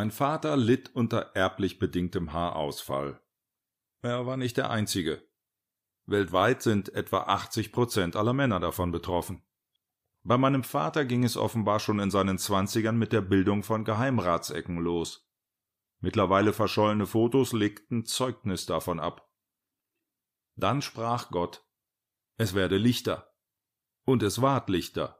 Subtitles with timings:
[0.00, 3.20] Mein Vater litt unter erblich bedingtem Haarausfall.
[4.00, 5.22] Er war nicht der Einzige.
[6.06, 9.42] Weltweit sind etwa 80 Prozent aller Männer davon betroffen.
[10.22, 14.78] Bei meinem Vater ging es offenbar schon in seinen Zwanzigern mit der Bildung von Geheimratsecken
[14.78, 15.30] los.
[15.98, 19.30] Mittlerweile verschollene Fotos legten Zeugnis davon ab.
[20.56, 21.62] Dann sprach Gott,
[22.38, 23.34] es werde lichter.
[24.06, 25.19] Und es ward lichter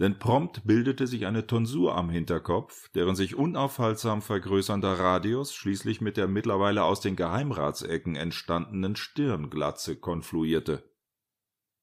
[0.00, 6.16] denn prompt bildete sich eine Tonsur am Hinterkopf, deren sich unaufhaltsam vergrößernder Radius schließlich mit
[6.16, 10.90] der mittlerweile aus den Geheimratsecken entstandenen Stirnglatze konfluierte.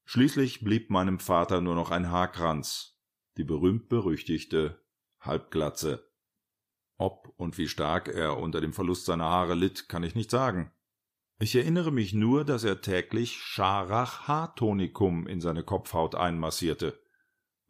[0.06, 2.98] Schließlich blieb meinem Vater nur noch ein Haarkranz,
[3.38, 4.82] die berühmt-berüchtigte
[5.20, 6.10] Halbglatze.
[6.98, 10.72] Ob und wie stark er unter dem Verlust seiner Haare litt, kann ich nicht sagen.
[11.40, 17.00] Ich erinnere mich nur, dass er täglich Scharach Haartonikum in seine Kopfhaut einmassierte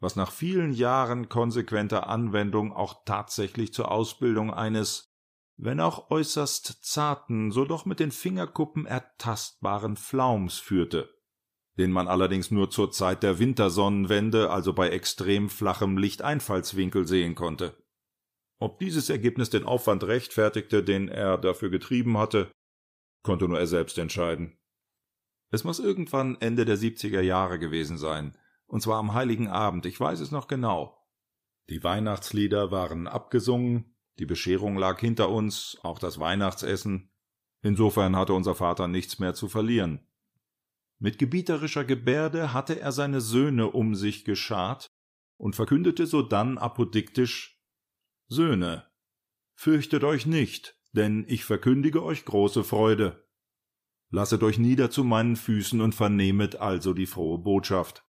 [0.00, 5.12] was nach vielen Jahren konsequenter Anwendung auch tatsächlich zur Ausbildung eines,
[5.56, 11.12] wenn auch äußerst zarten, so doch mit den Fingerkuppen ertastbaren Flaums führte,
[11.78, 17.76] den man allerdings nur zur Zeit der Wintersonnenwende, also bei extrem flachem Lichteinfallswinkel sehen konnte.
[18.60, 22.50] Ob dieses Ergebnis den Aufwand rechtfertigte, den er dafür getrieben hatte,
[23.22, 24.58] konnte nur er selbst entscheiden.
[25.50, 28.36] Es muss irgendwann Ende der 70er Jahre gewesen sein,
[28.68, 31.04] und zwar am heiligen Abend, ich weiß es noch genau.
[31.68, 37.10] Die Weihnachtslieder waren abgesungen, die Bescherung lag hinter uns, auch das Weihnachtsessen.
[37.60, 40.06] Insofern hatte unser Vater nichts mehr zu verlieren.
[40.98, 44.90] Mit gebieterischer Gebärde hatte er seine Söhne um sich geschart
[45.36, 47.60] und verkündete sodann apodiktisch
[48.26, 48.86] Söhne,
[49.54, 53.26] fürchtet euch nicht, denn ich verkündige euch große Freude.
[54.10, 58.07] Lasset euch nieder zu meinen Füßen und vernehmet also die frohe Botschaft.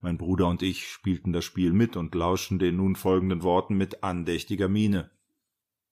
[0.00, 4.02] Mein Bruder und ich spielten das Spiel mit und lauschten den nun folgenden Worten mit
[4.02, 5.10] andächtiger Miene.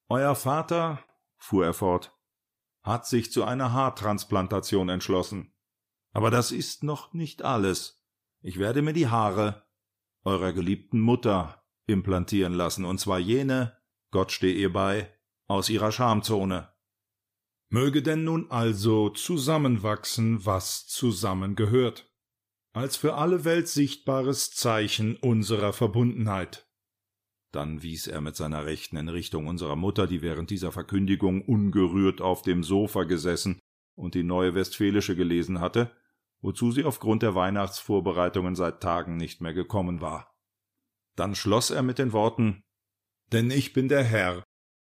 [0.09, 1.03] Euer Vater,
[1.37, 2.17] fuhr er fort,
[2.83, 5.55] hat sich zu einer Haartransplantation entschlossen.
[6.13, 8.05] Aber das ist noch nicht alles.
[8.41, 9.65] Ich werde mir die Haare
[10.23, 13.77] eurer geliebten Mutter implantieren lassen, und zwar jene,
[14.11, 15.13] Gott steh ihr bei,
[15.47, 16.73] aus ihrer Schamzone.
[17.69, 22.14] Möge denn nun also zusammenwachsen, was zusammengehört
[22.75, 26.69] als für alle Welt sichtbares Zeichen unserer Verbundenheit.
[27.53, 32.21] Dann wies er mit seiner Rechten in Richtung unserer Mutter, die während dieser Verkündigung ungerührt
[32.21, 33.61] auf dem Sofa gesessen
[33.95, 35.93] und die neue Westfälische gelesen hatte,
[36.41, 40.35] wozu sie aufgrund der Weihnachtsvorbereitungen seit Tagen nicht mehr gekommen war.
[41.15, 42.65] Dann schloss er mit den Worten
[43.33, 44.43] Denn ich bin der Herr,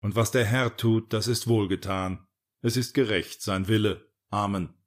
[0.00, 2.26] und was der Herr tut, das ist wohlgetan.
[2.60, 4.08] Es ist gerecht sein Wille.
[4.30, 4.81] Amen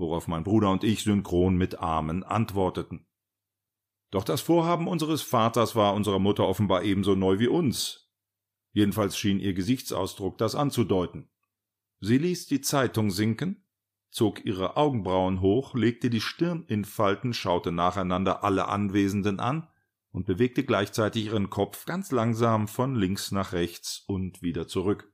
[0.00, 3.06] worauf mein Bruder und ich synchron mit Amen antworteten.
[4.10, 8.10] Doch das Vorhaben unseres Vaters war unserer Mutter offenbar ebenso neu wie uns.
[8.72, 11.30] Jedenfalls schien ihr Gesichtsausdruck das anzudeuten.
[12.00, 13.64] Sie ließ die Zeitung sinken,
[14.10, 19.68] zog ihre Augenbrauen hoch, legte die Stirn in Falten, schaute nacheinander alle Anwesenden an
[20.10, 25.09] und bewegte gleichzeitig ihren Kopf ganz langsam von links nach rechts und wieder zurück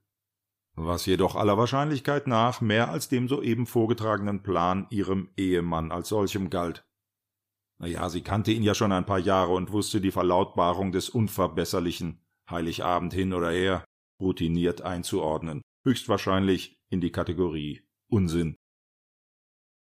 [0.76, 6.50] was jedoch aller Wahrscheinlichkeit nach mehr als dem soeben vorgetragenen Plan ihrem Ehemann als solchem
[6.50, 6.87] galt.
[7.78, 11.09] Na ja, sie kannte ihn ja schon ein paar Jahre und wusste die Verlautbarung des
[11.09, 13.84] Unverbesserlichen, Heiligabend hin oder her,
[14.20, 18.56] routiniert einzuordnen, höchstwahrscheinlich in die Kategorie Unsinn.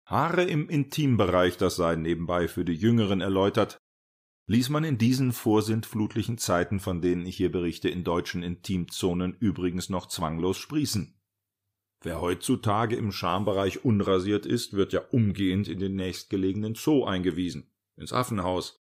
[0.07, 3.79] Haare im Intimbereich, das sei nebenbei für die Jüngeren erläutert,
[4.47, 9.89] ließ man in diesen vorsintflutlichen Zeiten, von denen ich hier berichte, in deutschen Intimzonen übrigens
[9.89, 11.19] noch zwanglos sprießen.
[12.03, 18.13] Wer heutzutage im Schambereich unrasiert ist, wird ja umgehend in den nächstgelegenen Zoo eingewiesen, ins
[18.13, 18.85] Affenhaus.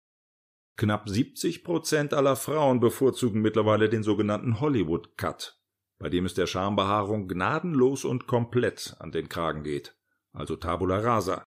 [0.77, 5.59] Knapp 70 Prozent aller Frauen bevorzugen mittlerweile den sogenannten Hollywood Cut,
[5.97, 9.97] bei dem es der Schambehaarung gnadenlos und komplett an den Kragen geht,
[10.31, 11.43] also Tabula rasa.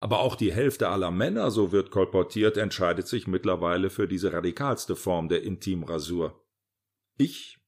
[0.00, 4.96] Aber auch die Hälfte aller Männer, so wird kolportiert, entscheidet sich mittlerweile für diese radikalste
[4.96, 6.42] Form der Intimrasur.
[7.18, 7.58] Ich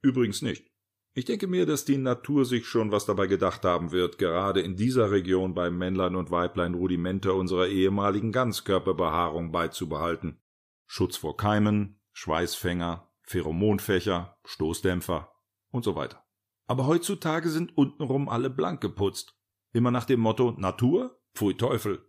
[0.00, 0.70] übrigens nicht.
[1.16, 4.76] Ich denke mir, dass die Natur sich schon was dabei gedacht haben wird, gerade in
[4.76, 10.40] dieser Region bei Männlein und Weiblein Rudimente unserer ehemaligen Ganzkörperbehaarung beizubehalten.
[10.86, 15.32] Schutz vor Keimen, Schweißfänger, Pheromonfächer, Stoßdämpfer
[15.70, 16.24] und so weiter.
[16.66, 19.36] Aber heutzutage sind untenrum alle blank geputzt.
[19.72, 22.00] Immer nach dem Motto Natur Pfui Teufel.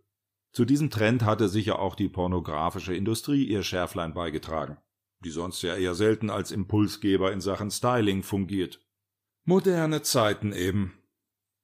[0.52, 4.78] Zu diesem Trend hatte sicher auch die pornografische Industrie ihr Schärflein beigetragen,
[5.24, 8.80] die sonst ja eher selten als Impulsgeber in Sachen Styling fungiert.
[9.44, 10.94] Moderne Zeiten eben.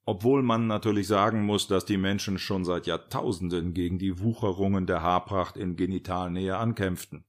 [0.05, 5.03] Obwohl man natürlich sagen muss, dass die Menschen schon seit Jahrtausenden gegen die Wucherungen der
[5.03, 7.25] Haarpracht in Genitalnähe ankämpften.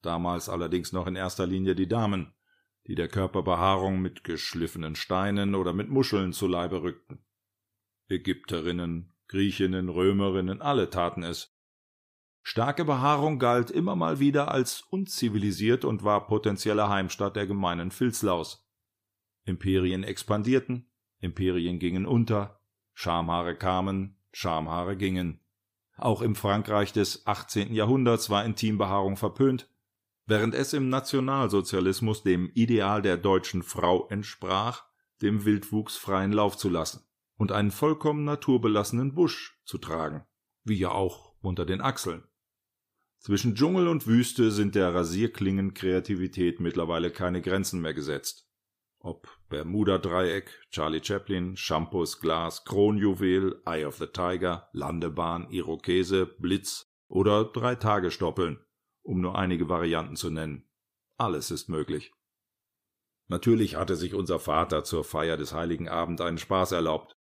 [0.00, 2.32] Damals allerdings noch in erster Linie die Damen,
[2.86, 7.18] die der Körperbehaarung mit geschliffenen Steinen oder mit Muscheln zu Leibe rückten.
[8.08, 11.54] Ägypterinnen, Griechinnen, Römerinnen, alle taten es.
[12.42, 18.66] Starke Behaarung galt immer mal wieder als unzivilisiert und war potenzielle Heimstatt der gemeinen Filzlaus.
[19.44, 20.90] Imperien expandierten,
[21.20, 22.60] Imperien gingen unter,
[22.94, 25.40] Schamhaare kamen, Schamhaare gingen.
[25.98, 27.74] Auch im Frankreich des 18.
[27.74, 29.68] Jahrhunderts war Intimbehaarung verpönt,
[30.24, 34.86] während es im Nationalsozialismus dem Ideal der deutschen Frau entsprach,
[35.20, 37.07] dem Wildwuchs freien Lauf zu lassen
[37.38, 40.26] und einen vollkommen naturbelassenen Busch zu tragen,
[40.64, 42.24] wie ja auch unter den Achseln.
[43.20, 48.48] Zwischen Dschungel und Wüste sind der Rasierklingen-Kreativität mittlerweile keine Grenzen mehr gesetzt.
[49.00, 57.44] Ob Bermuda-Dreieck, Charlie Chaplin, Shampoos Glas, Kronjuwel, Eye of the Tiger, Landebahn, Irokese, Blitz oder
[57.44, 58.58] Drei-Tage-Stoppeln,
[59.02, 60.68] um nur einige Varianten zu nennen.
[61.16, 62.12] Alles ist möglich.
[63.28, 67.17] Natürlich hatte sich unser Vater zur Feier des Heiligen Abend einen Spaß erlaubt.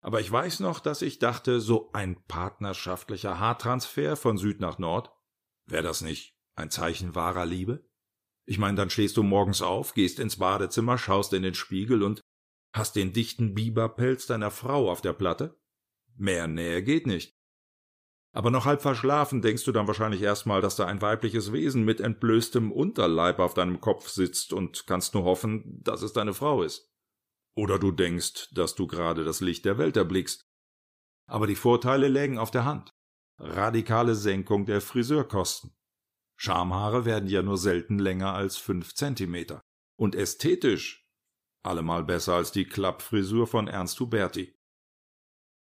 [0.00, 5.10] Aber ich weiß noch, dass ich dachte, so ein partnerschaftlicher Haartransfer von Süd nach Nord,
[5.66, 7.84] wäre das nicht ein Zeichen wahrer Liebe?
[8.46, 12.22] Ich meine, dann stehst du morgens auf, gehst ins Badezimmer, schaust in den Spiegel und
[12.72, 15.60] hast den dichten Biberpelz deiner Frau auf der Platte?
[16.16, 17.38] Mehr Nähe geht nicht.
[18.32, 22.00] Aber noch halb verschlafen denkst du dann wahrscheinlich erstmal, dass da ein weibliches Wesen mit
[22.00, 26.92] entblößtem Unterleib auf deinem Kopf sitzt und kannst nur hoffen, dass es deine Frau ist.
[27.58, 30.46] Oder du denkst, dass du gerade das Licht der Welt erblickst.
[31.28, 32.94] Aber die Vorteile lägen auf der Hand.
[33.36, 35.74] Radikale Senkung der Friseurkosten.
[36.36, 39.60] Schamhaare werden ja nur selten länger als fünf Zentimeter.
[39.98, 41.10] Und ästhetisch
[41.64, 44.56] allemal besser als die Klappfrisur von Ernst Huberti.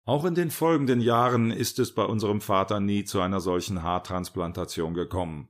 [0.04, 4.92] Auch in den folgenden Jahren ist es bei unserem Vater nie zu einer solchen Haartransplantation
[4.92, 5.48] gekommen.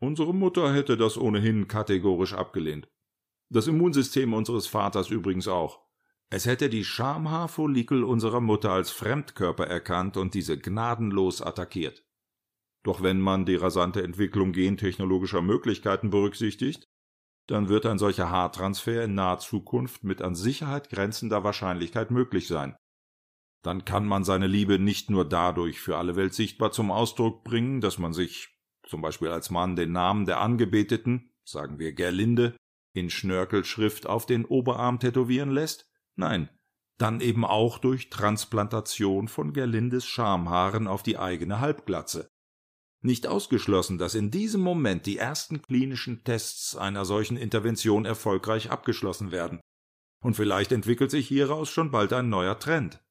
[0.00, 2.88] Unsere Mutter hätte das ohnehin kategorisch abgelehnt.
[3.48, 5.86] Das Immunsystem unseres Vaters übrigens auch.
[6.28, 12.04] Es hätte die Schamhaarfollikel unserer Mutter als Fremdkörper erkannt und diese gnadenlos attackiert.
[12.82, 16.88] Doch wenn man die rasante Entwicklung gentechnologischer Möglichkeiten berücksichtigt,
[17.46, 22.76] dann wird ein solcher Haartransfer in naher Zukunft mit an Sicherheit grenzender Wahrscheinlichkeit möglich sein.
[23.62, 27.80] Dann kann man seine Liebe nicht nur dadurch für alle Welt sichtbar zum Ausdruck bringen,
[27.80, 28.48] dass man sich,
[28.84, 32.56] zum Beispiel als Mann, den Namen der Angebeteten, sagen wir Gerlinde,
[32.96, 35.86] in Schnörkelschrift auf den Oberarm tätowieren lässt?
[36.14, 36.48] Nein,
[36.98, 42.28] dann eben auch durch Transplantation von Gerlindes Schamhaaren auf die eigene Halbglatze.
[43.02, 49.30] Nicht ausgeschlossen, dass in diesem Moment die ersten klinischen Tests einer solchen Intervention erfolgreich abgeschlossen
[49.30, 49.60] werden.
[50.24, 53.04] Und vielleicht entwickelt sich hieraus schon bald ein neuer Trend.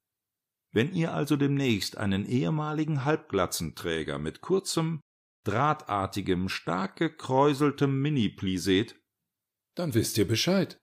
[0.71, 4.99] Wenn ihr also demnächst einen ehemaligen Halbglatzenträger mit kurzem,
[5.45, 8.99] drahtartigem, stark gekräuseltem Mini-Pli seht,
[9.75, 10.79] dann wisst ihr Bescheid.